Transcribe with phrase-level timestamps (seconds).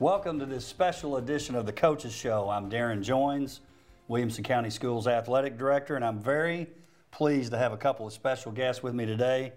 [0.00, 2.48] Welcome to this special edition of the Coaches Show.
[2.48, 3.60] I'm Darrin Joines,
[4.08, 6.68] Williamson County Schools Athletic Director, and I'm very
[7.10, 9.52] pleased to have a couple of special guests with me today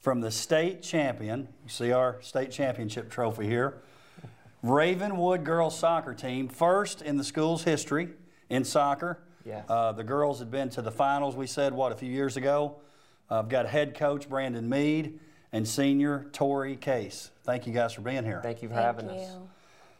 [0.00, 1.46] from the state champion.
[1.62, 3.78] You see our state championship trophy here.
[4.64, 8.08] Ravenwood girls soccer team, first in the school's history
[8.50, 9.20] in soccer.
[9.44, 9.64] Yes.
[9.68, 12.78] Uh, the girls had been to the finals, we said, what, a few years ago?
[13.30, 15.20] Uh, I've got head coach Brandon Mead
[15.52, 17.30] and senior Tori Case.
[17.44, 18.40] Thank you guys for being here.
[18.42, 19.20] Thank you for Thank having you.
[19.20, 19.36] us.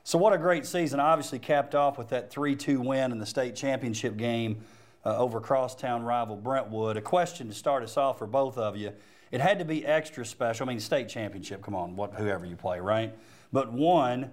[0.09, 1.01] So what a great season!
[1.01, 4.65] Obviously capped off with that 3-2 win in the state championship game
[5.05, 6.97] uh, over crosstown rival Brentwood.
[6.97, 8.95] A question to start us off for both of you:
[9.31, 10.67] It had to be extra special.
[10.67, 11.61] I mean, state championship.
[11.61, 13.15] Come on, what, whoever you play, right?
[13.53, 14.31] But one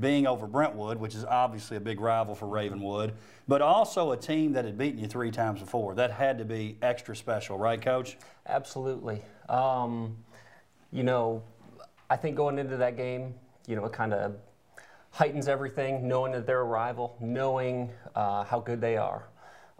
[0.00, 3.14] being over Brentwood, which is obviously a big rival for Ravenwood,
[3.46, 5.94] but also a team that had beaten you three times before.
[5.94, 8.16] That had to be extra special, right, Coach?
[8.48, 9.22] Absolutely.
[9.48, 10.16] Um,
[10.90, 11.44] you know,
[12.10, 13.34] I think going into that game,
[13.68, 14.34] you know, it kind of
[15.12, 19.28] heightens everything, knowing that they're a rival, knowing uh, how good they are,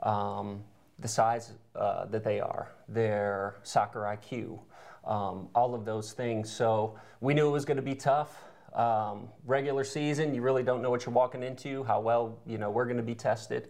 [0.03, 0.63] um,
[0.99, 4.61] the size uh, that they are, their soccer IQ,
[5.05, 6.53] um, all of those things.
[6.53, 8.45] So we knew it was going to be tough.
[8.75, 12.71] Um, regular season, you really don't know what you're walking into, how well you know
[12.71, 13.69] we're going to be tested,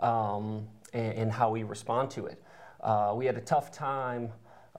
[0.00, 2.42] um, and, and how we respond to it.
[2.80, 4.30] Uh, we had a tough time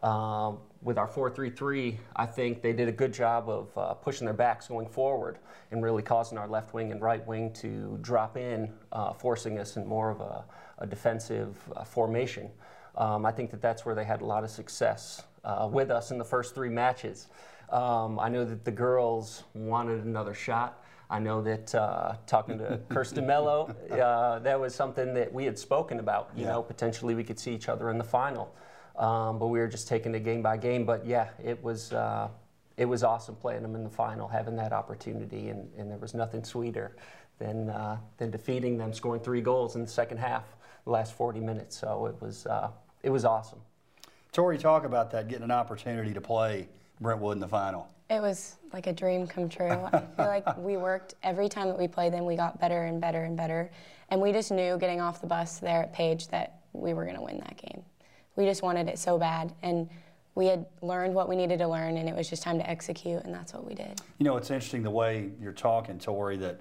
[0.04, 1.98] um, with our 4-3-3.
[2.16, 5.40] I think they did a good job of uh, pushing their backs going forward
[5.72, 9.78] and really causing our left wing and right wing to drop in, uh, forcing us
[9.78, 10.46] in more of a,
[10.78, 12.50] a defensive uh, formation.
[12.98, 16.12] Um, I think that that's where they had a lot of success uh, with us
[16.12, 17.28] in the first three matches.
[17.72, 20.84] Um, I know that the girls wanted another shot.
[21.10, 25.58] I know that uh, talking to Kirsten Mello, uh, that was something that we had
[25.58, 26.30] spoken about.
[26.36, 26.52] You Yeah.
[26.54, 28.54] know, potentially we could see each other in the final,
[28.98, 30.86] um, but we were just taking it game by game.
[30.86, 32.30] But yeah, it was uh,
[32.78, 36.14] it was awesome playing them in the final, having that opportunity, and, and there was
[36.14, 36.96] nothing sweeter
[37.40, 40.56] than uh, than defeating them, scoring three goals in the second half,
[40.86, 41.78] the last 40 minutes.
[41.78, 42.70] So it was uh,
[43.04, 43.60] it was awesome.
[44.32, 46.68] Tori, talk about that, getting an opportunity to play
[47.00, 47.88] Brentwood in the final.
[48.10, 49.70] It was like a dream come true.
[49.94, 53.00] I feel like we worked every time that we played them, we got better and
[53.00, 53.72] better and better.
[54.10, 57.16] And we just knew getting off the bus there at Page that we were going
[57.16, 57.82] to win that game.
[58.36, 59.54] We just wanted it so bad.
[59.62, 59.90] And
[60.36, 63.24] we had learned what we needed to learn, and it was just time to execute,
[63.24, 64.02] and that's what we did.
[64.18, 66.60] You know, it's interesting the way you're talking, Tori, that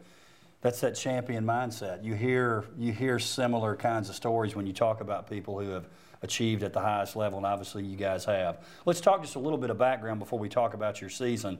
[0.61, 2.03] that's that champion mindset.
[2.03, 5.89] You hear you hear similar kinds of stories when you talk about people who have
[6.23, 8.59] achieved at the highest level, and obviously you guys have.
[8.87, 11.59] Let's talk just a little bit of background before we talk about your season.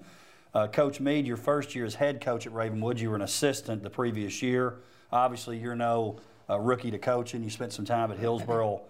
[0.55, 3.83] Uh, coach Mead, your first year as head coach at Ravenwood, you were an assistant
[3.83, 4.77] the previous year.
[5.13, 6.17] Obviously, you're no
[6.49, 7.43] uh, rookie to coaching.
[7.43, 8.83] You spent some time at Hillsboro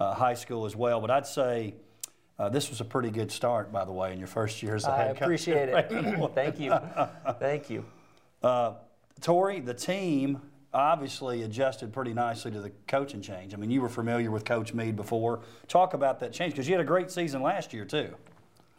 [0.00, 1.74] uh, High School as well, but I'd say
[2.38, 4.84] uh, this was a pretty good start, by the way, in your first year as
[4.84, 5.16] a I head coach.
[5.16, 5.74] at appreciate it.
[5.74, 6.34] Ravenwood.
[6.34, 6.74] Thank you.
[7.38, 7.84] Thank you.
[8.42, 8.74] Uh,
[9.20, 10.40] Tori, the team
[10.72, 13.54] obviously adjusted pretty nicely to the coaching change.
[13.54, 15.40] I mean, you were familiar with Coach Mead before.
[15.68, 18.12] Talk about that change because you had a great season last year too.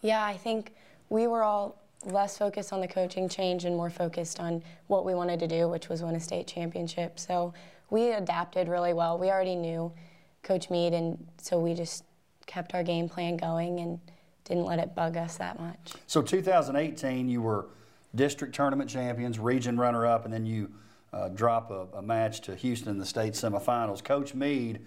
[0.01, 0.73] Yeah, I think
[1.09, 5.15] we were all less focused on the coaching change and more focused on what we
[5.15, 7.17] wanted to do, which was win a state championship.
[7.17, 7.53] So
[7.89, 9.17] we adapted really well.
[9.17, 9.91] We already knew
[10.45, 12.05] Coach Mead, and so we just
[12.45, 13.99] kept our game plan going and
[14.45, 15.93] didn't let it bug us that much.
[16.05, 17.65] So 2018, you were
[18.13, 20.71] district tournament champions, region runner-up, and then you
[21.11, 24.03] uh, drop a, a match to Houston in the state semifinals.
[24.03, 24.85] Coach Mead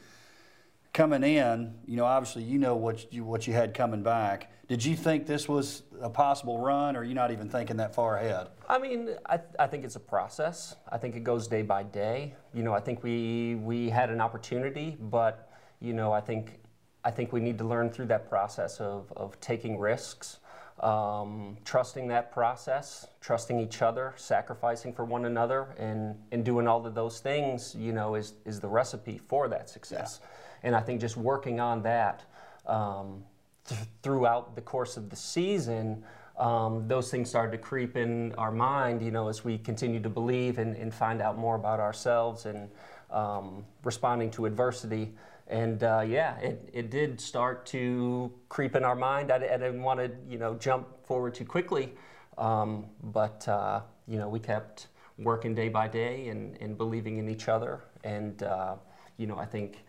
[0.92, 4.52] coming in, you know, obviously you know what you what you had coming back.
[4.68, 7.94] Did you think this was a possible run, or are you not even thinking that
[7.94, 8.48] far ahead?
[8.68, 10.76] I mean, I, I think it's a process.
[10.90, 12.34] I think it goes day by day.
[12.52, 15.47] You know, I think we we had an opportunity, but
[15.80, 16.60] you know, I think
[17.04, 20.38] I think we need to learn through that process of of taking risks,
[20.80, 26.84] um, trusting that process, trusting each other, sacrificing for one another, and and doing all
[26.86, 27.74] of those things.
[27.74, 30.20] You know, is is the recipe for that success.
[30.62, 32.24] And I think just working on that.
[32.66, 33.24] Um,
[33.68, 36.04] th- throughout the course of the season,
[36.38, 40.08] um, those things started to creep in our mind, you know, as we continue to
[40.08, 42.68] believe and, and find out more about ourselves and
[43.10, 45.12] um, responding to adversity.
[45.48, 49.30] And uh, yeah, it, it did start to creep in our mind.
[49.30, 51.94] I, I didn't want to, you know, jump forward too quickly,
[52.36, 57.28] um, but uh, you know, we kept working day by day and, and believing in
[57.28, 57.80] each other.
[58.04, 58.76] And uh,
[59.16, 59.84] you know, I think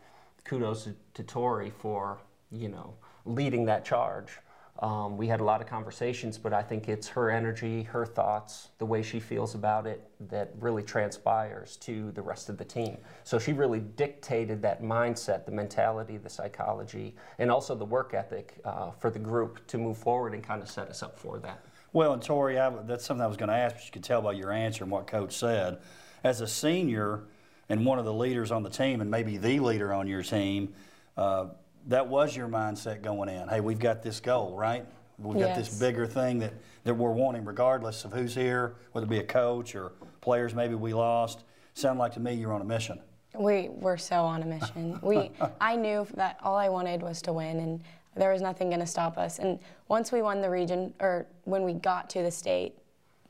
[0.45, 2.19] kudos to, to Tori for
[2.51, 2.95] you know
[3.25, 4.39] leading that charge.
[4.81, 8.69] Um, we had a lot of conversations, but I think it's her energy, her thoughts,
[8.77, 12.97] the way she feels about it that really transpires to the rest of the team.
[13.25, 18.55] So she really dictated that mindset, the mentality, the psychology, and also the work ethic
[18.63, 21.65] uh, for the group to move forward and kind of set us up for that.
[21.91, 24.21] Well, and Tori, I, that's something I was going to ask, but you could tell
[24.21, 25.79] by your answer and what Coach said.
[26.23, 27.23] As a senior
[27.67, 30.73] and one of the leaders on the team, and maybe the leader on your team,
[31.17, 31.47] uh,
[31.87, 33.47] that was your mindset going in.
[33.47, 34.85] Hey, we've got this goal, right?
[35.17, 36.53] We've got this bigger thing that,
[36.85, 39.91] that we're wanting, regardless of who's here, whether it be a coach or
[40.21, 41.43] players maybe we lost.
[41.73, 42.99] Sound like to me you're on a mission.
[43.37, 44.97] We were so on a mission.
[45.01, 45.31] We,
[45.61, 47.83] I knew that all I wanted was to win, and
[48.15, 49.39] there was nothing going to stop us.
[49.39, 52.75] And once we won the region, or when we got to the state,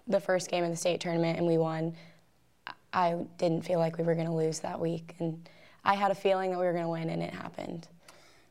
[0.08, 1.96] the first game of the state tournament, and we won,
[2.94, 5.48] I didn't feel like we were going to lose that week, and
[5.84, 7.88] I had a feeling that we were going to win, and it happened.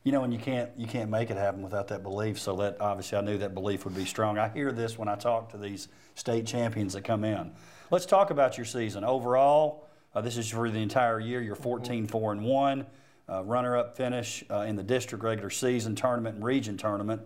[0.09, 2.39] You know, and you can't you can't make it happen without that belief.
[2.39, 4.39] So that obviously I knew that belief would be strong.
[4.39, 7.51] I hear this when I talk to these state champions that come in.
[7.91, 9.87] Let's talk about your season overall.
[10.15, 11.43] Uh, this is for the entire year.
[11.43, 12.87] You're 14 4 and one,
[13.29, 17.21] uh, runner-up finish uh, in the district regular season tournament and region tournament.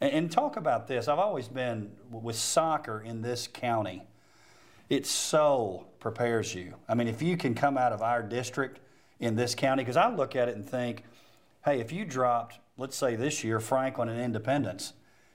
[0.00, 1.06] And, and talk about this.
[1.06, 4.02] I've always been with soccer in this county.
[4.88, 6.74] It so prepares you.
[6.88, 8.80] I mean, if you can come out of our district
[9.20, 11.04] in this county, because I look at it and think,
[11.64, 14.92] hey, if you dropped, let's say this year, Franklin and Independence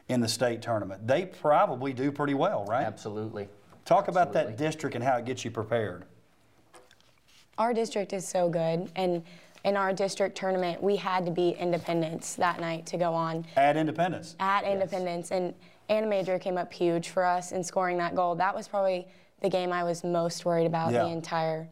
[0.07, 2.85] in the state tournament, they probably do pretty well, right?
[2.85, 3.47] Absolutely.
[3.85, 6.05] Talk about that district and how it gets you prepared.
[7.57, 9.23] Our district is so good, and
[9.65, 13.45] in our district tournament, we had to beat Independence that night to go on.
[13.57, 14.35] At Independence.
[14.39, 15.53] at Independence, and
[15.89, 18.35] Anna Major came up huge for us in scoring that goal.
[18.35, 19.07] That was probably
[19.41, 21.03] the game I was most worried about Yeah.
[21.03, 21.67] the entire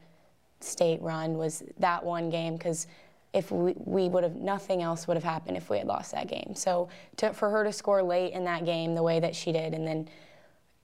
[0.59, 2.87] state run was that one game because
[3.33, 6.27] if we, we would have nothing else would have happened if we had lost that
[6.27, 6.53] game.
[6.55, 9.73] So to, for her to score late in that game the way that she did,
[9.73, 10.09] and then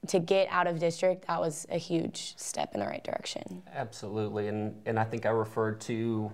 [0.08, 3.64] to get out of district, that was a huge step in the right direction.
[3.74, 6.32] Absolutely, and and I think I referred to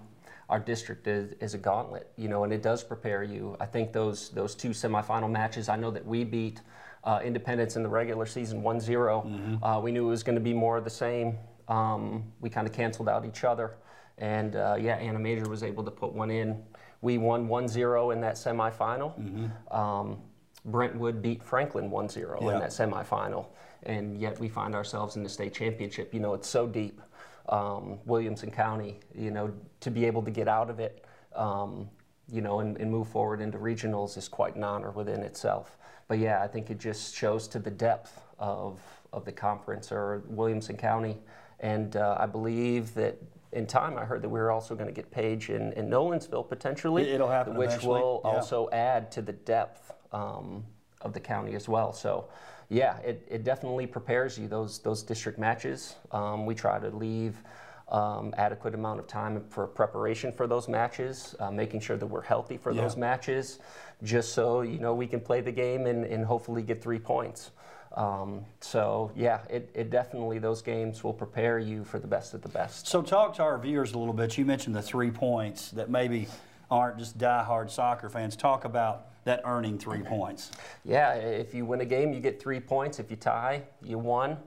[0.50, 3.56] our district as, as a gauntlet, you know, and it does prepare you.
[3.60, 5.70] I think those those two semifinal matches.
[5.70, 6.62] I know that we beat
[7.04, 9.60] uh, Independence in the regular season 1-0.
[9.62, 11.38] Uh, we knew it was going to be more of the same.
[11.68, 13.76] Um, we kind of canceled out each other,
[14.19, 16.62] and uh, yeah, Anna Major was able to put one in.
[17.01, 19.50] We won 1-0 in that semifinal.
[19.74, 20.18] Um,
[20.66, 22.54] Brentwood beat Franklin 1-0 Yeah.
[22.54, 23.48] in that semifinal,
[23.83, 26.13] and yet we find ourselves in the state championship.
[26.13, 27.01] You know, it's so deep.
[27.48, 31.89] Um, Williamson County, you know, to be able to get out of it, um,
[32.31, 35.77] you know, and, and move forward into regionals is quite an honor within itself.
[36.07, 38.80] But yeah, I think it just shows to the depth of,
[39.13, 41.18] of the conference or Williamson County.
[41.62, 43.18] And uh, I believe that
[43.51, 46.48] in time, I heard that we were also going to get Page in, in Nolensville
[46.48, 47.10] potentially.
[47.10, 48.31] It'll happen Which eventually, will yeah.
[48.31, 50.63] also add to the depth um,
[51.01, 51.92] of the county as well.
[51.92, 52.30] So,
[52.69, 55.96] yeah, it, it definitely prepares you those those district matches.
[56.12, 57.42] Um, we try to leave
[57.88, 62.22] um, adequate amount of time for preparation for those matches, uh, making sure that we're
[62.22, 62.81] healthy for Yeah.
[62.84, 63.60] those matches,
[64.04, 67.50] just so you know we can play the game and, and hopefully get three points.
[67.96, 72.42] Um, so yeah, it, it definitely those games will prepare you for the best of
[72.42, 72.88] the best.
[72.88, 74.38] So talk to our viewers a little bit.
[74.38, 76.28] You mentioned the three points that maybe
[76.70, 78.36] aren't just diehard soccer fans.
[78.36, 80.52] Talk about that earning three points.
[80.86, 83.00] Yeah, if you win a game, you get three points.
[83.00, 84.38] If you tie, you won.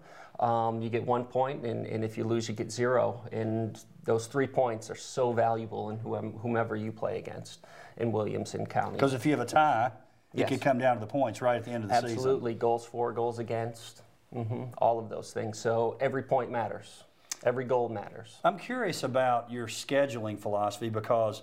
[0.41, 3.23] Um, you get one point, and, and if you lose, you get zero.
[3.33, 7.61] And those three points are so valuable in whomever you play against
[7.99, 8.95] in Williamson County.
[8.95, 9.93] Because if you have a tie,
[10.35, 10.49] it Yes.
[10.49, 12.11] could come down to the points right at the end of the season.
[12.17, 15.59] Absolutely, goals for, goals against, hmm all of those things.
[15.59, 17.05] So every point matters.
[17.45, 18.39] Every goal matters.
[18.45, 21.43] I'm curious about your scheduling philosophy because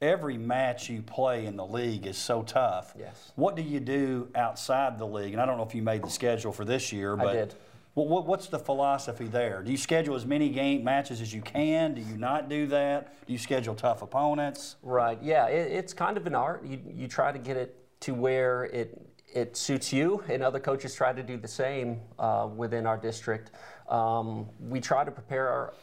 [0.00, 2.94] every match you play in the league is so tough.
[2.98, 3.32] Yes.
[3.34, 5.32] What do you do outside the league?
[5.32, 7.54] And I don't know if you made the schedule for this year, but did.
[7.94, 9.62] What, what, what's the philosophy there?
[9.62, 11.94] Do you schedule as many game matches as you can?
[11.94, 13.26] Do you not do that?
[13.26, 14.76] Do you schedule tough opponents?
[14.82, 15.18] Right.
[15.20, 15.46] Yeah.
[15.46, 16.64] It, it's kind of an art.
[16.64, 20.94] You you try to get it to where it it suits you, and other coaches
[20.94, 23.50] try to do the same uh, within our district.
[23.88, 25.74] Um, we try to prepare our,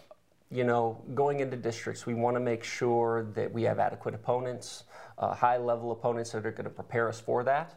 [0.50, 2.08] you know, going into districts.
[2.08, 4.86] We want to make sure that we have adequate opponents.
[5.20, 7.74] Uh, high level opponents that are going to prepare us for that.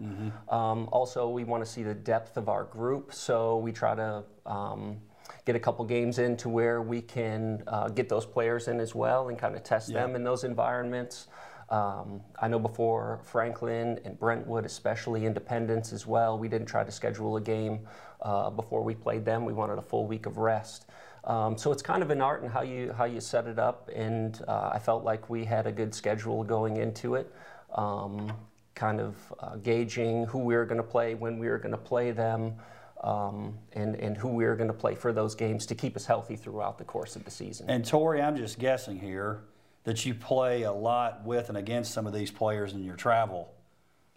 [0.49, 4.25] Um, also, we want to see the depth of our group, so we try to
[4.47, 4.97] um,
[5.45, 8.95] get a couple games in to where we can uh, get those players in as
[8.95, 11.29] well and kind of test them in those environments.
[11.71, 16.91] Um, I know before Franklin and Brentwood, especially Independence as well, we didn't try to
[16.91, 17.81] schedule a game
[18.23, 19.45] uh, before we played them.
[19.45, 20.87] We wanted a full week of rest.
[21.25, 23.91] Um, so it's kind of an art in how you how you set it up,
[23.95, 27.31] and uh, I felt like we had a good schedule going into it.
[27.75, 28.33] Um,
[28.75, 31.77] kind of uh, gauging who we were going to play, when we were going to
[31.77, 32.55] play them,
[33.03, 36.07] um, and, and who we were going to play for those games to keep us
[36.07, 37.69] healthy throughout the course of the season.
[37.69, 39.41] And Tori, I'm just guessing here
[39.89, 43.51] that you play a lot with and against some of these players in your travel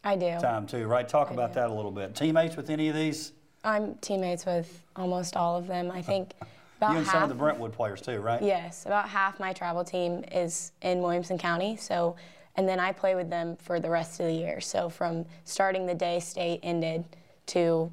[0.03, 0.37] I do.
[0.41, 1.07] time too, right?
[1.07, 1.61] Talk I about do.
[1.61, 2.13] that a little bit.
[2.13, 3.31] Teammates with any of these
[3.63, 5.89] I'm teammates with almost all of them.
[5.89, 6.33] I think
[6.77, 7.13] about You and half.
[7.13, 8.41] some of the Brentwood players too, right?
[8.43, 11.77] Yes, about half my travel team is in Williamson County.
[11.77, 12.17] So,
[12.57, 14.59] and then I play with them for the rest of the year.
[14.59, 17.05] So from starting the day state ended
[17.45, 17.89] to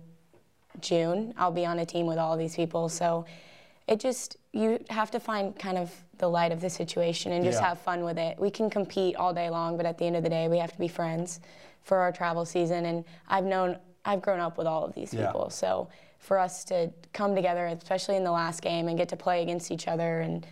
[0.80, 2.88] June, I'll be on a team with all of these people.
[2.88, 3.25] So
[3.87, 7.60] it just you have to find kind of the light of the situation and just
[7.60, 7.68] Yeah.
[7.68, 8.38] have fun with it.
[8.38, 10.72] We can compete all day long, but at the end of the day, we have
[10.72, 11.40] to be friends
[11.82, 12.84] for our travel season.
[12.86, 15.26] And I've known, I've grown up with all of these Yeah.
[15.26, 15.50] people.
[15.50, 15.88] So
[16.18, 19.70] for us to come together, especially in the last game, and get to play against
[19.70, 20.46] each other, and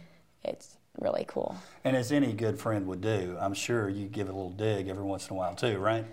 [0.44, 1.56] it's really cool.
[1.84, 4.88] And as any good friend would do, I'm sure you give it a little dig
[4.88, 6.04] every once in a while too, right?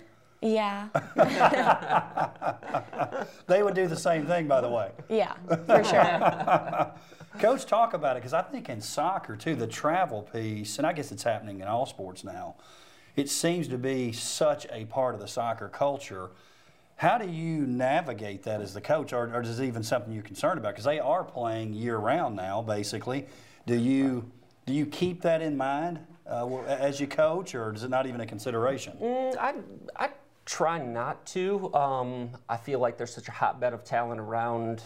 [0.42, 0.88] Yeah,
[3.48, 4.92] They would do the same thing, by the way.
[5.10, 5.34] yeah,
[5.68, 6.92] for sure.
[7.40, 10.94] Coach, talk about it because I think in soccer too, the travel piece, and I
[10.94, 12.56] guess it's happening in all sports now.
[13.16, 16.32] It seems to be such a part of the soccer culture.
[16.96, 20.24] How do you navigate that as the coach, or, or is it even something you're
[20.24, 20.74] concerned about?
[20.74, 23.28] Because they are playing year round now, basically.
[23.66, 24.32] Do you
[24.66, 26.00] do you keep that in mind
[26.30, 28.98] uh, as you coach, or is it not even a consideration?
[29.02, 29.56] Mm, I,
[29.96, 30.10] I
[30.46, 31.74] try not to.
[31.74, 34.82] Um, I feel like there's such a hotbed of talent around,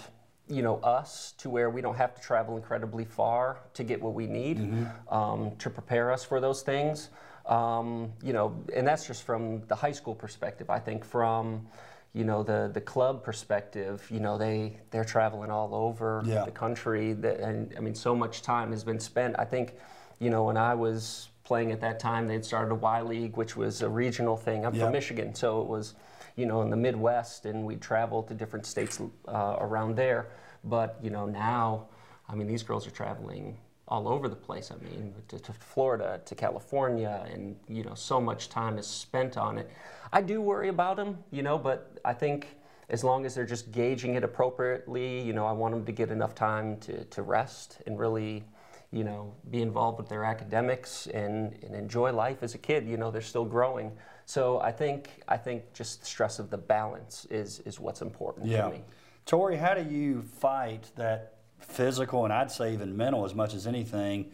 [0.50, 4.14] you know, us to where we don't have to travel incredibly far to get what
[4.14, 7.10] we need um, to prepare us for those things.
[7.46, 10.70] Um, you know, and that's just from the high school perspective.
[10.70, 11.68] I think from
[12.14, 16.44] you know the the club perspective, you know they they're traveling all over Yeah.
[16.46, 19.36] the country, that, and I mean so much time has been spent.
[19.40, 19.76] I think,
[20.20, 23.56] you know, when I was playing at that time, they'd started a Y League, which
[23.56, 24.66] was a regional thing.
[24.66, 25.94] I'm from Michigan, so it was,
[26.38, 30.28] you know, in the Midwest, and we'd travel to different states uh, around there.
[30.64, 31.88] But you know now,
[32.30, 33.58] I mean, these girls are traveling
[33.90, 34.72] all over the place.
[34.72, 39.38] I mean, to, to Florida, to California, and you know, so much time is spent
[39.38, 39.70] on it.
[40.14, 42.48] I do worry about them, you know, but I think
[42.90, 46.10] as long as they're just gauging it appropriately, you know, I want them to get
[46.10, 48.46] enough time to, to rest and really,
[48.92, 52.88] you know, be involved with their academics and, and enjoy life as a kid.
[52.88, 53.92] You know, they're still growing.
[54.26, 58.48] So I think I think just the stress of the balance is is what's important
[58.48, 58.64] Yeah.
[58.64, 58.84] to me.
[59.26, 63.68] Tori, how do you fight that physical and I'd say even mental as much as
[63.68, 64.32] anything,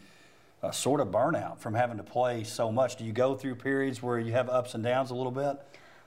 [0.62, 2.96] uh, sort of burnout from having to play so much?
[2.96, 5.58] Do you go through periods where you have ups and downs a little bit?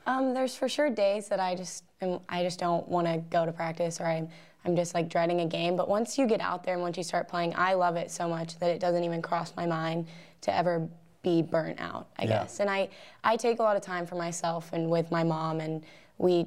[0.07, 3.45] Um, there's for sure days that I just am, I just don't want to go
[3.45, 4.29] to practice or I'm
[4.67, 5.77] I'm just like dreading a game.
[5.77, 8.29] But once you get out there and once you start playing, I love it so
[8.29, 10.09] much that it doesn't even cross my mind
[10.43, 10.89] to ever
[11.23, 12.09] be burnt out.
[12.19, 12.29] I Yeah.
[12.43, 12.61] guess.
[12.61, 12.89] And I
[13.23, 15.85] I take a lot of time for myself and with my mom and
[16.19, 16.47] we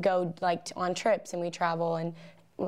[0.00, 2.14] go like t- on trips and we travel and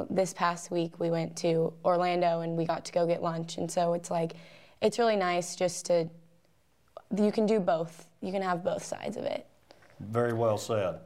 [0.09, 3.71] this past week we went to Orlando and we got to go get lunch and
[3.71, 4.35] so it's like
[4.81, 6.09] it's really nice just to
[7.17, 8.07] you can do both.
[8.23, 9.47] You can have both sides of it.
[10.01, 11.01] Very well said.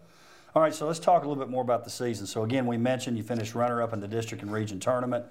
[0.57, 2.29] All right, so let's talk a little bit more about the season.
[2.29, 5.25] So again, we mentioned you finished runner-up in the district and region tournament,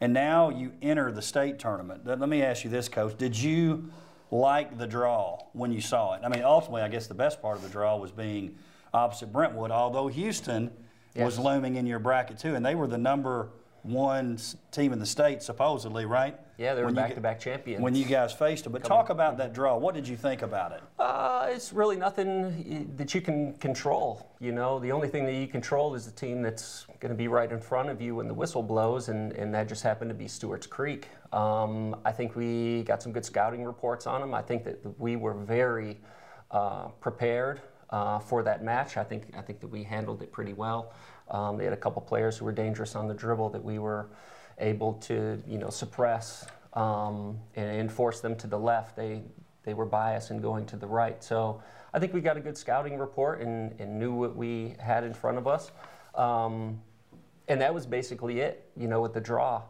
[0.00, 2.06] and now you enter the state tournament.
[2.06, 3.90] Let me ask you this, Coach: Did you
[4.30, 6.22] like the draw when you saw it?
[6.24, 8.56] I mean, ultimately, I guess the best part of the draw was being
[8.94, 10.70] opposite Brentwood, although Houston
[11.14, 13.50] was looming in your bracket too, and they were the number
[13.82, 14.38] one
[14.70, 16.38] team in the state supposedly, right?
[16.58, 17.82] Yeah, they were back-to-back champions.
[17.82, 19.78] When you guys faced them, but talk about that draw.
[19.78, 20.82] What did you think about it?
[20.98, 24.30] Uh, it's really nothing that you can control.
[24.40, 27.28] You know, the only thing that you control is the team that's going to be
[27.28, 30.14] right in front of you when the whistle blows, and, and that just happened to
[30.14, 31.08] be Stewart's Creek.
[31.32, 34.34] Um, I think we got some good scouting reports on them.
[34.34, 35.98] I think that we were very
[36.50, 38.98] uh, prepared uh, for that match.
[38.98, 40.92] I think I think that we handled it pretty well.
[41.30, 44.08] Um, they had a couple players who were dangerous on the dribble that we were
[44.58, 48.96] able to, you know, suppress um, and, and force them to the left.
[48.96, 49.22] They
[49.62, 51.22] they were biased in going to the right.
[51.22, 55.04] So I think we got a good scouting report and, and knew what we had
[55.04, 55.70] in front of us.
[56.14, 56.80] Um,
[57.48, 59.62] and that was basically it, you know, with the draw.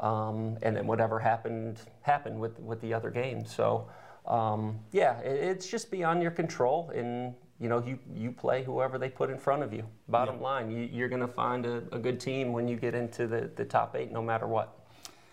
[0.00, 3.54] Um, and then whatever happened happened with with the other games.
[3.54, 3.88] So
[4.26, 8.98] um, yeah, it, it's just beyond your control, and you know, you you play whoever
[8.98, 9.84] they put in front of you.
[10.08, 13.26] Bottom line, you, you're going to find a, a good team when you get into
[13.26, 14.78] the, the top eight, no matter what.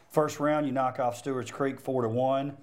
[0.09, 2.55] First round, you knock off Stewart's Creek four to one,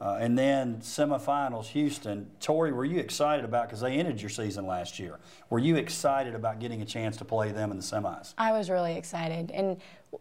[0.00, 2.30] uh, and then semifinals, Houston.
[2.38, 5.18] Tori, were you excited about because they ended your season last year?
[5.50, 8.34] Were you excited about getting a chance to play them in the semis?
[8.38, 9.78] I was really excited, and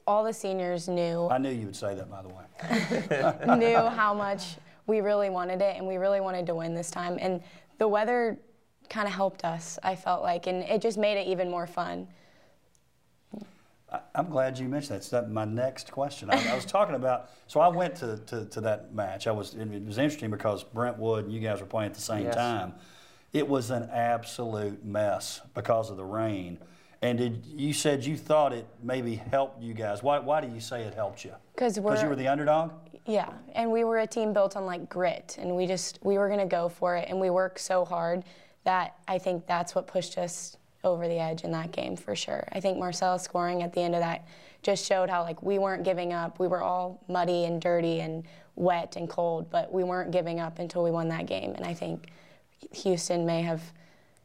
[0.08, 3.58] all the seniors knew I knew you would say that, by the way.
[3.58, 4.56] knew how much
[4.88, 7.18] we really wanted it, and we really wanted to win this time.
[7.20, 7.44] And
[7.78, 8.40] the weather
[8.92, 9.80] kind of helped us.
[9.82, 12.08] I felt like, and it just made it even more fun.
[13.92, 14.98] I, I'm glad you mentioned that.
[14.98, 16.30] It's that my next question.
[16.30, 17.30] I, I was talking about.
[17.48, 19.28] So I went to, to, to that match.
[19.28, 19.56] I was.
[19.56, 22.36] It was interesting because Brentwood and you guys were playing at the same Yes.
[22.36, 22.74] time.
[23.34, 26.60] It was an absolute mess because of the rain.
[27.02, 30.04] And did you said you thought it maybe helped you guys?
[30.04, 31.34] Why, why do you say it helped you?
[31.56, 32.74] Because we're Because you were the underdog?
[33.06, 36.30] Yeah, and we were a team built on like grit, and we just we were
[36.30, 38.24] gonna go for it, and we worked so hard
[38.64, 42.48] that I think that's what pushed us over the edge in that game for sure.
[42.52, 44.26] I think Marcella scoring at the end of that
[44.64, 46.40] just showed how like we weren't giving up.
[46.40, 48.24] We were all muddy and dirty and
[48.56, 51.54] wet and cold, but we weren't giving up until we won that game.
[51.56, 52.08] And I think
[52.72, 53.62] Houston may have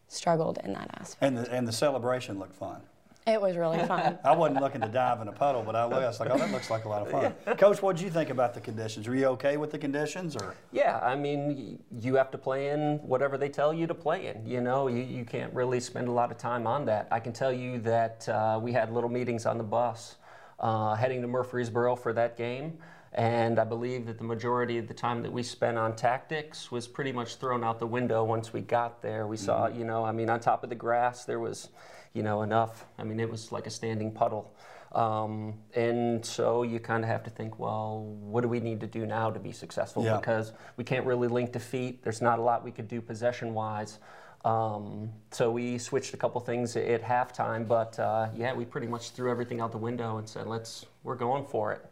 [0.09, 1.23] struggled in that aspect.
[1.23, 2.81] And the, and the celebration looked fun.
[3.27, 4.21] It was really fun.
[4.25, 6.71] I wasn't looking to dive in a puddle, but I was like, oh, that looks
[6.71, 7.35] like a lot of fun.
[7.57, 9.09] Coach, what did you think about the conditions?
[9.09, 10.55] Were you okay with the conditions or?
[10.71, 14.47] Yeah, I mean, you have to play in whatever they tell you to play in.
[14.47, 17.09] You know, you, you can't really spend a lot of time on that.
[17.11, 20.17] I can tell you that uh, we had little meetings on the bus
[20.61, 22.79] uh, heading to Murfreesboro for that game.
[23.17, 26.87] And I believe that the majority of the time that we spent on tactics was
[26.87, 29.27] pretty much thrown out the window once we got there.
[29.27, 31.71] We saw, you know, I mean, on top of the grass, there was,
[32.13, 32.85] you know, enough.
[32.99, 34.55] I mean, it was like a standing puddle.
[34.93, 38.87] Um, and so you kind of have to think, well, what do we need to
[38.87, 40.05] do now to be successful?
[40.05, 40.19] Yeah.
[40.19, 42.03] Because we can't really link defeat.
[42.03, 43.99] There's not a lot we could do possession wise.
[44.45, 49.11] Um, so we switched a couple things at halftime, but uh, yeah, we pretty much
[49.11, 51.85] threw everything out the window and said, let's, we're going for it.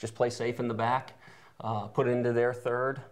[0.00, 1.12] Just play safe in the back,
[1.60, 3.02] uh, put into their third,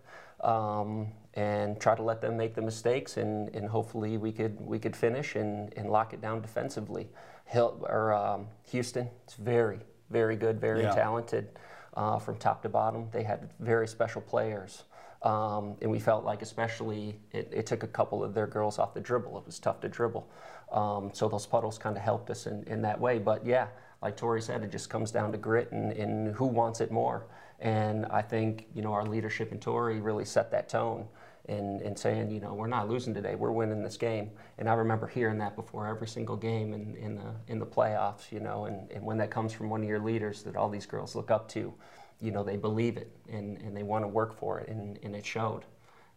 [0.41, 4.79] um, and try to let them make the mistakes, and, and hopefully we could we
[4.79, 7.09] could finish and, and lock it down defensively.
[7.45, 9.81] Hill, or um, Houston, it's very
[10.11, 10.95] very good, very Yeah.
[10.95, 11.51] talented
[11.95, 13.09] uh, from top to bottom.
[13.13, 14.85] They had very special players.
[15.23, 18.95] Um, and we felt like, especially, it, it took a couple of their girls off
[18.95, 19.37] the dribble.
[19.37, 20.27] It was tough to dribble.
[20.73, 23.19] Um, so those puddles kind of helped us in, in that way.
[23.19, 23.67] But yeah,
[24.03, 27.27] like Tori said, it just comes down to grit and, and who wants it more.
[27.61, 31.09] And I think, you know, our leadership in Tori really set that tone
[31.47, 34.31] in, in saying, you know, we're not losing today, we're winning this game.
[34.59, 38.31] And I remember hearing that before every single game in, in, the, in the playoffs,
[38.31, 40.87] you know, and, and when that comes from one of your leaders that all these
[40.87, 41.73] girls look up to,
[42.21, 45.17] you know, they believe it and, and they want to work for it, and, and
[45.17, 45.65] it showed.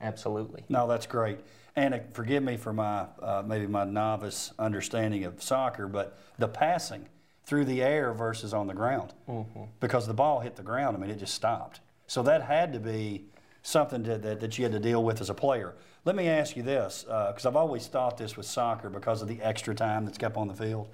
[0.01, 0.65] Absolutely.
[0.67, 1.39] No, that's great.
[1.75, 6.47] And uh, forgive me for my uh, maybe my novice understanding of soccer, but the
[6.47, 7.07] passing
[7.45, 9.63] through the air versus on the ground, mm-hmm.
[9.79, 10.95] because the ball hit the ground.
[10.95, 11.81] I mean, it just stopped.
[12.07, 13.25] So that had to be
[13.63, 15.75] something that, that, that you had to deal with as a player.
[16.03, 19.27] Let me ask you this, uh, because I've always thought this with soccer because of
[19.27, 20.89] the extra time that's kept on the field.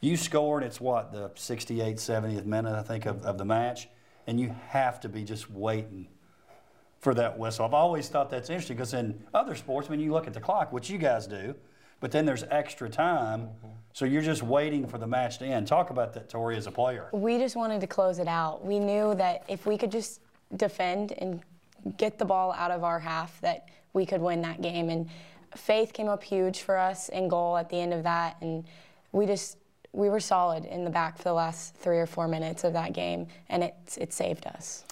[0.00, 3.88] You score, and it's what, the 68th, 70th minute, I think, of, of the match,
[4.26, 6.08] and you have to be just waiting
[7.00, 7.64] for that whistle.
[7.64, 10.72] I've always thought that's interesting because in other sports, when you look at the clock,
[10.72, 11.54] which you guys do,
[12.04, 13.68] but then there's extra time, mm-hmm.
[13.94, 15.66] so you're just waiting for the match to end.
[15.66, 17.08] Talk about that, Tori, as a player.
[17.12, 18.62] We just wanted to close it out.
[18.62, 20.20] We knew that if we could just
[20.58, 21.40] defend and
[21.96, 24.90] get the ball out of our half, that we could win that game.
[24.90, 25.08] And
[25.56, 28.66] faith came up huge for us in goal at the end of that, and
[29.12, 29.56] we just
[29.92, 32.92] we were solid in the back for the last three or four minutes of that
[32.92, 34.84] game, and it it saved us.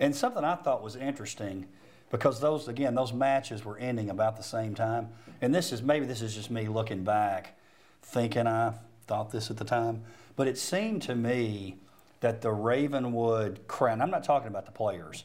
[0.00, 1.68] And something I thought was interesting
[2.10, 5.08] because those again those matches were ending about the same time.
[5.40, 7.58] And this is maybe this is just me looking back,
[8.02, 8.74] thinking I
[9.06, 10.02] thought this at the time,
[10.36, 11.78] but it seemed to me
[12.20, 15.24] that the Ravenwood crowd i'm not talking about the players,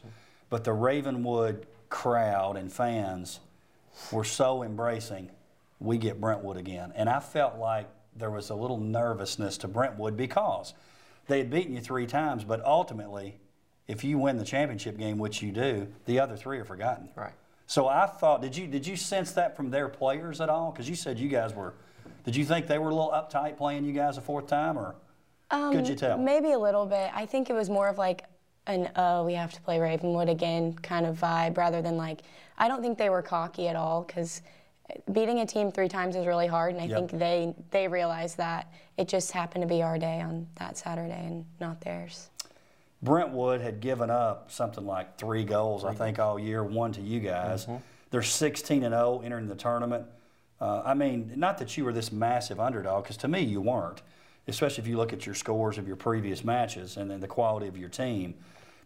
[0.49, 3.39] but the Ravenwood crowd and fans
[4.11, 5.31] were so embracing.
[5.79, 10.15] We get Brentwood again, and I felt like there was a little nervousness to Brentwood
[10.15, 10.73] because
[11.27, 13.37] they had beaten you three times, but ultimately
[13.87, 17.09] if you win the championship game, which you do, the other three are forgotten.
[17.15, 17.33] Right.
[17.67, 20.71] So I thought, did you did you sense that from their players at all?
[20.71, 21.73] Because you said you guys were.
[22.23, 24.95] Did you think they were a little uptight playing you guys a fourth time, or
[25.51, 26.17] um, could you tell?
[26.17, 27.11] Maybe a little bit.
[27.13, 28.23] I think it was more of like
[28.67, 32.21] an oh we have to play Ravenwood again kind of vibe rather than like
[32.57, 34.41] I don't think they were cocky at all because
[35.11, 36.97] beating a team three times is really hard and I Yep.
[37.09, 41.25] think they they realized that it just happened to be our day on that Saturday
[41.25, 42.29] and not theirs.
[43.01, 47.19] Brentwood had given up something like three goals, I think, all year, one to you
[47.19, 47.67] guys.
[48.11, 50.05] They're 16 and 0 entering the tournament.
[50.61, 54.01] Uh, I mean, not that you were this massive underdog, because to me you weren't,
[54.47, 57.67] especially if you look at your scores of your previous matches and then the quality
[57.67, 58.35] of your team.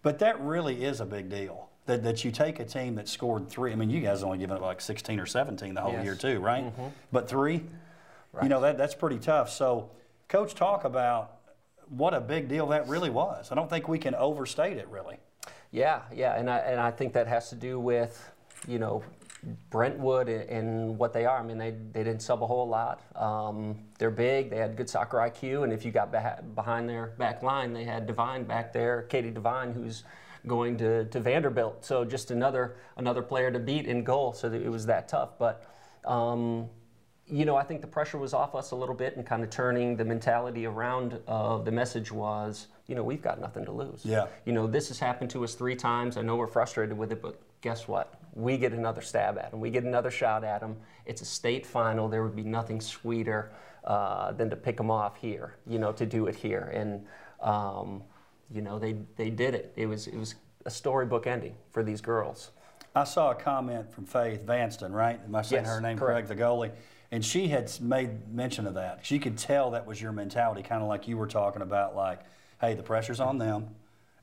[0.02, 1.70] But that really is a big deal.
[1.86, 3.72] That, that you take a team that scored three.
[3.72, 6.04] I mean, you guys only given up like 16 or 17 the whole Yes.
[6.04, 6.72] year, too, right?
[7.12, 7.64] But three,
[8.44, 9.50] you know, that, that's pretty tough.
[9.50, 9.90] So,
[10.28, 11.39] Coach, talk about
[11.90, 13.52] what a big deal that really was.
[13.52, 15.18] I don't think we can overstate it, really.
[15.72, 18.32] Yeah, yeah, and I and I think that has to do with
[18.68, 19.04] you know
[19.70, 21.40] Brentwood and, what they are.
[21.40, 23.02] I mean, they they didn't sub a whole lot.
[23.16, 24.50] Um, they're big.
[24.50, 27.84] They had good soccer IQ, and if you got beh- behind their back line, they
[27.84, 30.04] had Divine back there, Katie Divine, who's
[30.48, 31.86] going to, to Vanderbilt.
[31.86, 34.34] So just another another player to beat in goal.
[34.34, 35.66] So it was that tough, but.
[36.06, 36.70] Um,
[37.30, 39.50] you know, I think the pressure was off us a little bit and kind of
[39.50, 44.02] turning the mentality around of the message was, you know, we've got nothing to lose.
[44.04, 44.28] Yeah.
[44.46, 46.18] You know, this has happened to us three times.
[46.18, 48.16] I know we're frustrated with it, but guess what?
[48.34, 49.60] We get another stab at them.
[49.60, 50.78] We get another shot at them.
[51.06, 52.08] It's a state final.
[52.08, 53.52] There would be nothing sweeter
[53.84, 56.72] uh, than to pick them off here, you know, to do it here.
[56.74, 57.06] And,
[57.42, 58.04] um,
[58.52, 59.74] you know, they, they did it.
[59.76, 62.52] It was, it was a storybook ending for these girls.
[62.96, 65.20] I saw a comment from Faith Vanston, right?
[65.24, 66.28] Am I saying Yes, her name correct.
[66.28, 66.40] correct?
[66.40, 66.72] The goalie.
[67.12, 69.00] And she had made mention of that.
[69.04, 72.20] She could tell that was your mentality, kind of like you were talking about, like,
[72.62, 73.70] hey, the pressure's on them,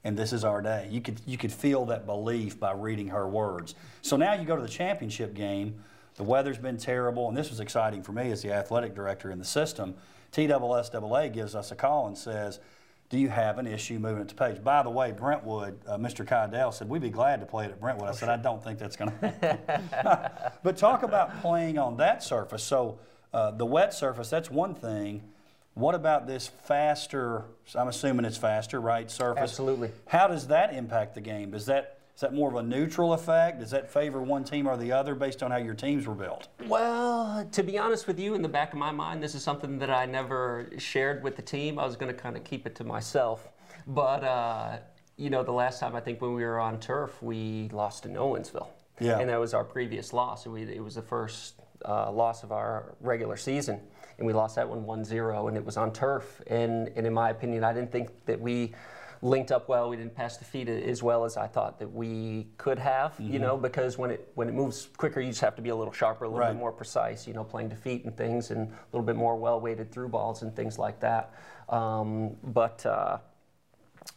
[0.04, 0.88] and this is our day.
[0.90, 3.74] You could you could feel that belief by reading her words.
[4.02, 5.82] So now you go to the championship game.
[6.14, 9.38] The weather's been terrible, and this was exciting for me as the athletic director in
[9.38, 9.94] the system.
[10.32, 12.60] TSSAA gives us a call and says,
[13.08, 14.62] do you have an issue moving it to Page?
[14.62, 16.26] By the way, Brentwood, uh, Mr.
[16.26, 18.08] Kydell said, we'd be glad to play it at Brentwood.
[18.08, 20.56] I said, I don't think that's going to happen.
[20.62, 22.64] but talk about playing on that surface.
[22.64, 22.98] So
[23.32, 25.22] uh, the wet surface, that's one thing.
[25.74, 29.42] What about this faster, I'm assuming it's faster, right, surface?
[29.42, 29.90] Absolutely.
[30.06, 31.50] How does that impact the game?
[31.50, 33.60] Does that, is that more of a neutral effect?
[33.60, 36.48] Does that favor one team or the other based on how your teams were built?
[36.66, 39.78] Well, to be honest with you, in the back of my mind, this is something
[39.80, 41.78] that I never shared with the team.
[41.78, 43.50] I was going to kind of keep it to myself.
[43.86, 44.78] But, uh,
[45.18, 48.08] you know, the last time I think when we were on turf, we lost to
[48.08, 48.68] Owensville.
[48.98, 49.18] Yeah.
[49.18, 50.46] And that was our previous loss.
[50.46, 53.78] We, it was the first uh, loss of our regular season.
[54.16, 56.40] And we lost that one 1 0, and it was on turf.
[56.46, 58.72] And, and in my opinion, I didn't think that we
[59.26, 59.88] linked up well.
[59.90, 63.38] We didn't pass the feet as well as I thought that we could have, you
[63.38, 65.92] know, because when it when it moves quicker, you just have to be a little
[65.92, 66.52] sharper, a little Right.
[66.52, 69.36] bit more precise, you know, playing to feet and things, and a little bit more
[69.36, 71.34] well weighted through balls and things like that.
[71.68, 73.18] Um, but uh,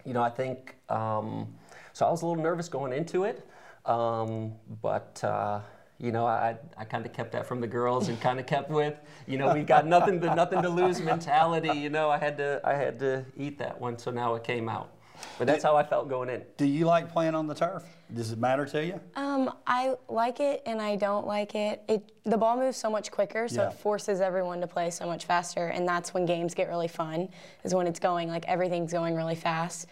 [0.06, 1.48] you know, I think um,
[1.94, 2.06] so.
[2.06, 3.48] I was a little nervous going into it,
[3.86, 5.22] um, but.
[5.24, 5.62] Uh,
[6.02, 8.70] you know, I, I kind of kept that from the girls and kind of kept
[8.70, 11.78] with, you know, we got nothing to nothing to lose mentality.
[11.78, 14.70] You know, I had to I had to eat that one, so now it came
[14.70, 14.92] out.
[15.38, 16.44] But that's how I felt going in.
[16.58, 17.84] Do you like playing on the turf?
[18.14, 19.00] Does it matter to you?
[19.16, 21.82] Um, I like it and I don't like it.
[21.88, 23.70] It the ball moves so much quicker, so Yeah.
[23.70, 27.30] it forces everyone to play so much faster, and that's when games get really fun.
[27.64, 29.88] Is when it's going like everything's going really fast.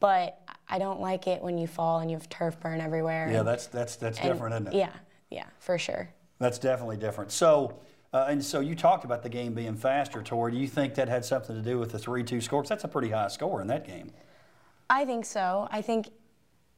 [0.00, 3.28] But I don't like it when you fall and you have turf burn everywhere.
[3.30, 4.74] Yeah, and- that's that's that's and- different, isn't it?
[4.74, 4.92] Yeah,
[5.30, 6.08] yeah, for sure.
[6.38, 7.32] That's definitely different.
[7.32, 7.74] So,
[8.14, 10.52] uh, and so you talked about the game being faster, Tori.
[10.52, 12.62] Do you think that had something to do with the 3 2 score?
[12.62, 14.12] 'Cause that's a pretty high score in that game.
[14.90, 15.68] I think so.
[15.70, 16.10] I think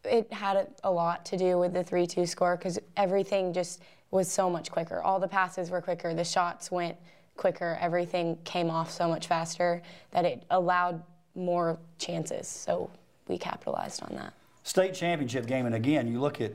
[0.04, 3.82] it had a, a lot to do with the 3 2 score because everything just
[4.10, 5.02] was so much quicker.
[5.02, 6.96] All the passes were quicker, the shots went
[7.36, 11.02] quicker, everything came off so much faster that it allowed
[11.34, 12.46] more chances.
[12.46, 12.90] So
[13.26, 14.34] we capitalized on that.
[14.62, 16.52] State championship game, and again, you look at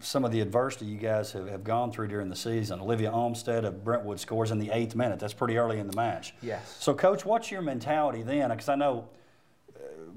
[0.00, 2.80] some of the adversity you guys have, have gone through during the season.
[2.80, 5.18] Olivia Olmstead of Brentwood scores in the eighth minute.
[5.18, 6.34] That's pretty early in the match.
[6.42, 6.76] Yes.
[6.80, 8.50] So, Coach, what's your mentality then?
[8.50, 9.08] Because I know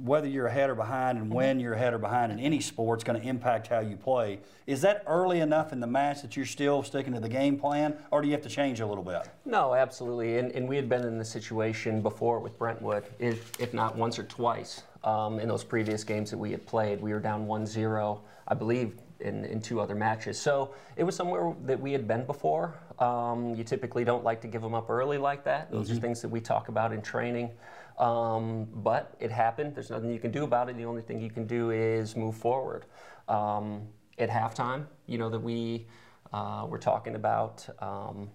[0.04, 3.04] whether you're ahead or behind and when you're ahead or behind in any sport is
[3.04, 4.40] going to impact how you play.
[4.68, 7.98] Is that early enough in the match that you're still sticking to the game plan,
[8.12, 9.30] or do you have to change a little bit?
[9.46, 10.38] No, absolutely.
[10.38, 14.20] And, and we had been in the situation before with Brentwood, if, if not once
[14.20, 17.02] or twice, um, in those previous games that we had played.
[17.02, 20.40] We were down 1 0, I believe, in, in two other matches.
[20.40, 22.80] So it was somewhere that we had been before.
[23.00, 25.72] Um, you typically don't like to give them up early like that.
[25.72, 27.52] Those are things that we talk about in training.
[27.98, 29.76] Um, but it happened.
[29.76, 30.78] There's nothing you can do about it.
[30.78, 32.86] The only thing you can do is move forward.
[33.28, 35.88] Um, at halftime, you know, that we
[36.34, 37.68] uh, were talking about.
[37.80, 38.30] Um,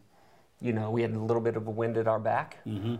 [0.60, 2.58] you know, we had a little bit of a wind at our back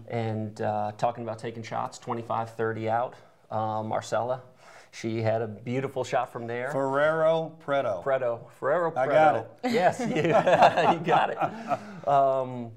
[0.09, 3.15] and uh, talking about taking shots, 25, 30 out.
[3.51, 4.43] Um, Marcella,
[4.95, 6.71] she had a beautiful shot from there.
[6.71, 8.01] Ferrero Preto.
[8.03, 9.11] Preto, Ferrero Preto.
[9.11, 9.51] I got it.
[9.73, 12.09] Yes, you, you got it.
[12.09, 12.71] Um,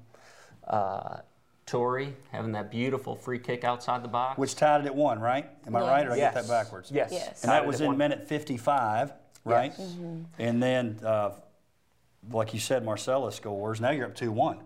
[0.66, 1.18] uh,
[1.64, 4.36] Tori having that beautiful free kick outside the box.
[4.36, 5.48] Which tied it at one, right?
[5.66, 6.34] Am I right, or did I yes.
[6.34, 6.90] get that backwards?
[6.90, 7.10] Yes.
[7.12, 7.42] Yes.
[7.42, 7.98] And that was in one.
[7.98, 9.12] minute 55,
[9.44, 9.72] right?
[9.78, 9.96] Yes.
[10.38, 11.32] And then, uh,
[12.30, 13.80] like you said, Marcella scores.
[13.80, 14.58] Now you're up 2 1.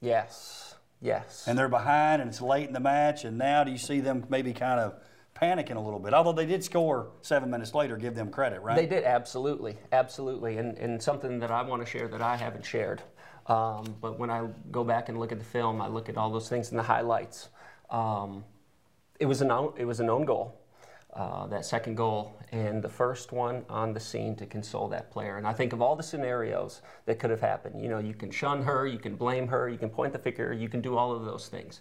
[0.00, 1.44] Yes, yes.
[1.46, 3.24] And they're behind, and it's late in the match.
[3.24, 4.94] And now do you see them maybe kind of
[5.40, 6.14] panicking a little bit?
[6.14, 8.76] Although they did score seven minutes later, give them credit, right?
[8.76, 10.58] They did, absolutely, absolutely.
[10.58, 13.02] And, and something that I want to share that I haven't shared.
[13.46, 16.30] Um, but when I go back and look at the film, I look at all
[16.30, 17.48] those things in the highlights.
[17.90, 18.44] Um,
[19.20, 20.58] it was an it was an own goal,
[21.14, 25.36] uh, that second goal, and the first one on the scene to console that player.
[25.36, 27.80] And I think of all the scenarios that could have happened.
[27.80, 30.52] You know, you can shun her, you can blame her, you can point the finger,
[30.52, 31.80] you can do all of those things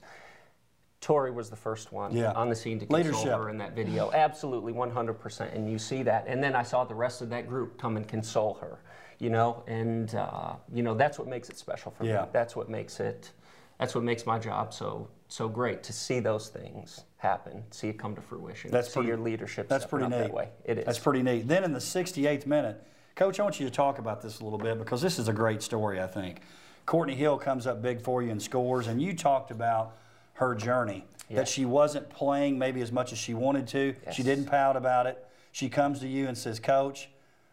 [1.02, 2.32] Tori was the first one Yeah.
[2.32, 3.38] on the scene to console Leadership.
[3.38, 4.12] her in that video.
[4.12, 5.54] Absolutely, 100%.
[5.54, 6.26] And you see that.
[6.28, 8.80] And then I saw the rest of that group come and console her,
[9.20, 12.24] you know, and, uh, you know, that's what makes it special for Yeah.
[12.24, 12.28] me.
[12.32, 13.32] That's what makes it,
[13.78, 18.00] that's what makes my job so, so great to see those things happen, see it
[18.00, 20.18] come to fruition, That's see pretty- your leadership That's pretty neat.
[20.18, 20.50] that way.
[20.64, 20.86] It is.
[20.86, 21.48] That's pretty neat.
[21.48, 22.84] Then in the 68th minute,
[23.16, 25.34] Coach, I want you to talk about this a little bit because this is a
[25.34, 26.42] great story, I think.
[26.86, 29.94] Courtney Hill comes up big for you and scores, and you talked about
[30.36, 31.38] her journey, Yeah.
[31.38, 33.96] that she wasn't playing maybe as much as she wanted to.
[34.12, 35.26] She didn't pout about it.
[35.52, 37.10] She comes to you and says, Coach,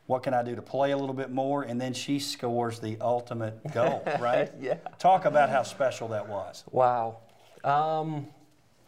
[0.06, 1.62] what can I do to play a little bit more?
[1.62, 4.50] And then she scores the ultimate goal, right?
[4.60, 4.74] Yeah.
[4.98, 6.64] Talk about how special that was.
[6.70, 7.18] Wow.
[7.64, 8.26] Um,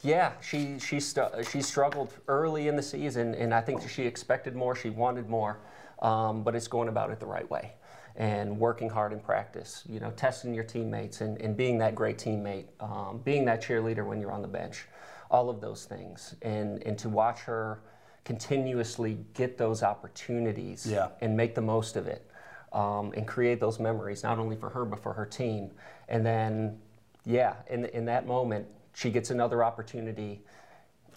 [0.03, 4.75] yeah, she she she struggled early in the season, and I think she expected more.
[4.75, 5.61] She wanted more,
[6.03, 7.73] um, but it's going about it the right way,
[8.17, 9.83] and working hard in practice.
[9.89, 14.07] You know, testing your teammates and, and being that great teammate, um, being that cheerleader
[14.07, 14.87] when you're on the bench,
[15.31, 17.81] all of those things, and and to watch her
[18.25, 21.09] continuously get those opportunities Yeah.
[21.21, 22.31] and make the most of it
[22.73, 25.71] um, and create those memories, not only for her, but for her team.
[26.09, 26.81] And then,
[27.25, 30.43] yeah, in, in that moment, she gets another opportunity.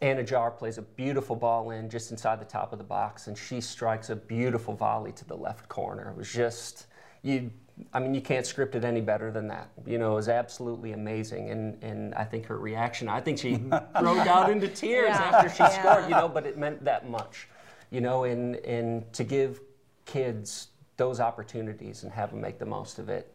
[0.01, 3.37] Anna Jar plays a beautiful ball in just inside the top of the box, and
[3.37, 6.09] she strikes a beautiful volley to the left corner.
[6.11, 6.85] It was just,
[7.23, 7.51] you,
[7.93, 9.69] I mean, you can't script it any better than that.
[9.85, 11.49] You know, it was absolutely amazing.
[11.49, 13.55] And, and I think her reaction, I think she
[13.99, 15.23] broke out into tears Yeah.
[15.23, 15.81] after she Yeah.
[15.81, 17.47] scored, you know, but it meant that much,
[17.89, 19.61] you know, and, and to give
[20.05, 23.33] kids those opportunities and have them make the most of it.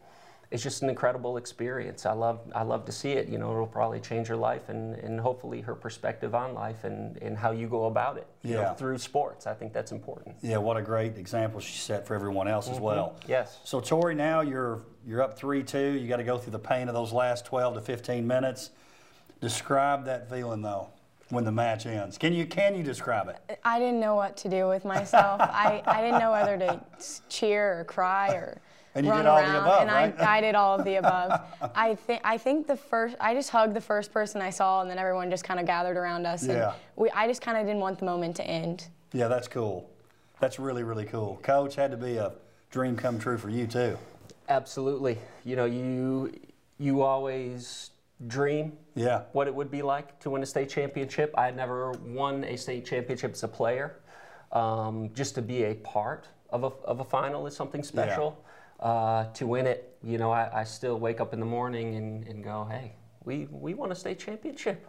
[0.53, 2.05] It's just an incredible experience.
[2.05, 3.27] I love, I love to see it.
[3.27, 7.17] You know, it'll probably change her life and, and hopefully her perspective on life and,
[7.23, 8.73] and how you go about it you know, Yeah.
[8.75, 9.47] through sports.
[9.47, 10.35] I think that's important.
[10.43, 12.83] Yeah, what a great example she set for everyone else as mm-hmm.
[12.83, 13.15] well.
[13.27, 13.61] Yes.
[13.63, 15.93] So Tori, now you're you're up three two.
[15.93, 18.69] You got to go through the pain of those last twelve to fifteen minutes.
[19.41, 20.89] Describe that feeling though
[21.29, 22.19] when the match ends.
[22.19, 23.59] Can you can you describe it?
[23.63, 25.41] I didn't know what to do with myself.
[25.41, 26.79] I, I didn't know whether to
[27.29, 28.61] cheer or cry or
[28.95, 29.55] And you run did all the around.
[29.63, 30.19] above, and right?
[30.21, 31.41] I, I did all of the above.
[31.75, 34.89] I think I think the first I just hugged the first person I saw, and
[34.89, 36.45] then everyone just kind of gathered around us.
[36.45, 36.73] Yeah.
[36.73, 38.87] And we, I just kind of didn't want the moment to end.
[39.11, 39.89] Yeah, that's cool.
[40.39, 41.39] That's really really cool.
[41.41, 42.33] Coach had to be a
[42.69, 43.97] dream come true for you too.
[44.49, 45.17] Absolutely.
[45.45, 46.33] You know, you,
[46.77, 47.91] you always
[48.27, 49.21] dream Yeah.
[49.31, 51.33] what it would be like to win a state championship.
[51.37, 53.95] I had never won a state championship as a player.
[54.51, 58.43] Um, just to be a part of a, of a final is something special.
[58.83, 62.27] Uh, to win it, you know, I, I still wake up in the morning and,
[62.27, 62.91] and go, hey,
[63.23, 64.85] we, we won a state championship.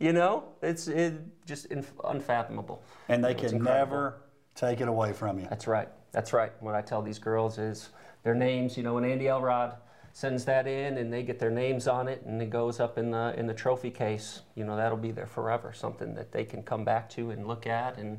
[0.00, 1.14] You know, it's it
[1.46, 2.82] just inf- unfathomable.
[3.08, 4.22] And they can never
[4.56, 5.46] take it away from you.
[5.48, 5.88] That's right.
[6.10, 6.52] That's right.
[6.60, 7.90] What I tell these girls is
[8.24, 8.76] their names.
[8.76, 9.76] You know, when Andy Elrod
[10.12, 13.12] sends that in and they get their names on it and it goes up in
[13.12, 15.72] the in the trophy case, you know, that'll be there forever.
[15.72, 18.18] Something that they can come back to and look at and.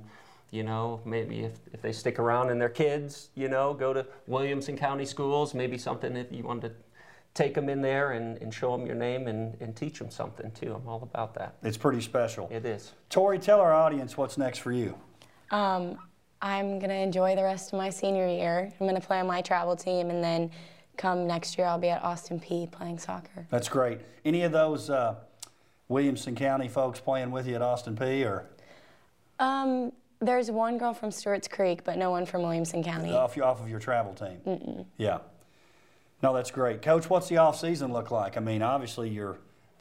[0.51, 4.05] You know, maybe if, if they stick around and their kids, you know, go to
[4.25, 6.71] Williamson County schools, maybe something if you want to
[7.35, 10.49] take them in there and, and show them your name and, and teach them something
[10.51, 10.73] too.
[10.73, 11.53] I'm all about that.
[11.61, 12.49] It's pretty special.
[12.51, 12.93] It is.
[13.09, 14.95] Tori, tell our audience what's next for you.
[15.51, 15.97] Um,
[16.41, 18.73] I'm gonna enjoy the rest of my senior year.
[18.79, 20.49] I'm gonna play on my travel team, and then
[20.97, 23.45] come next year I'll be at Austin Peay playing soccer.
[23.49, 23.99] That's great.
[24.25, 25.15] Any of those uh,
[25.89, 28.45] Williamson County folks playing with you at Austin Peay or
[29.39, 33.11] Um, there's one girl from Stewart's Creek, but no one from Williamson County.
[33.11, 34.85] off, off of your travel team?
[34.97, 35.19] Yeah.
[36.21, 36.81] No, that's great.
[36.81, 38.35] Coach, what's the off season look like?
[38.35, 39.37] I mean, obviously you're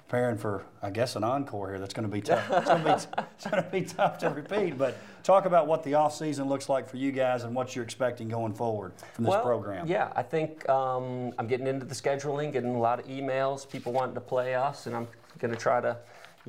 [0.08, 1.78] preparing for, I guess, an encore here.
[1.78, 2.48] That's going to be tough.
[2.50, 4.78] It's going to be, it's going to be tough to repeat.
[4.78, 7.84] But talk about what the off season looks like for you guys and what you're
[7.84, 9.86] expecting going forward from this well, program.
[9.86, 13.92] Yeah, I think um, I'm getting into the scheduling, getting a lot of emails, people
[13.92, 15.96] wanting to play us, and I'm going to try to,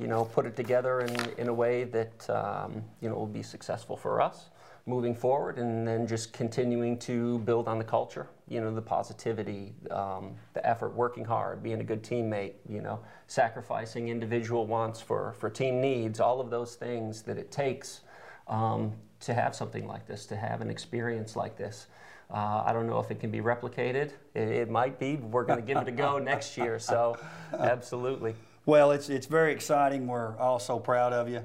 [0.00, 3.42] you know, put it together in, in a way that um, you know will be
[3.42, 4.50] successful for us
[4.86, 9.74] moving forward, and then just continuing to build on the culture, you know, the positivity,
[9.90, 15.34] um, the effort, working hard, being a good teammate, you know, sacrificing individual wants for
[15.38, 18.00] for team needs, all of those things that it takes
[18.48, 21.86] um, to have something like this, to have an experience like this.
[22.32, 24.12] Uh, I don't know if it can be replicated.
[24.34, 25.16] It, it might be.
[25.16, 26.78] We're going to give it a go next year.
[26.78, 27.18] So,
[27.58, 28.34] absolutely.
[28.66, 30.06] Well, it's, it's very exciting.
[30.06, 31.42] We're all so proud of you.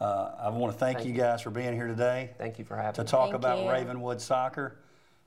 [0.00, 1.20] Uh, I want to thank, Thank you you.
[1.20, 3.06] guys for being here today Thank you for having to me.
[3.08, 3.70] talk Thank about you.
[3.70, 4.78] Ravenwood soccer.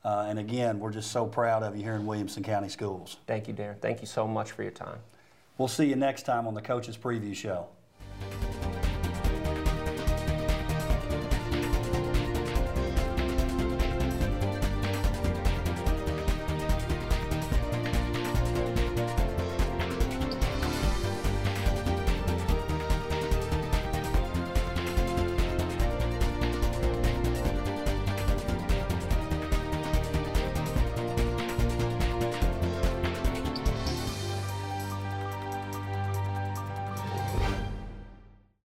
[0.04, 3.18] Uh, and again, we're just so proud of you here in Williamson County Schools.
[3.26, 3.78] Thank you, Darrin.
[3.82, 5.00] Thank you so much for your time.
[5.58, 7.68] We'll see you next time on the Coaches Preview Show.